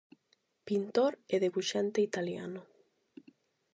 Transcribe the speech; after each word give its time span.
Pintor 0.67 1.11
e 1.33 1.35
debuxante 1.45 1.99
italiano. 2.09 2.61